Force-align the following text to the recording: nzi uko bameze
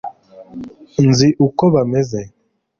nzi 1.07 1.27
uko 1.45 1.63
bameze 1.73 2.21